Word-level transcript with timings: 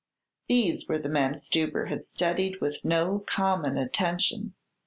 These 0.47 0.87
were 0.87 0.97
the 0.97 1.09
men 1.09 1.35
Stubber 1.35 1.85
had 1.85 2.03
studied 2.03 2.59
with 2.59 2.83
no 2.83 3.19
common 3.27 3.77
attention. 3.77 4.55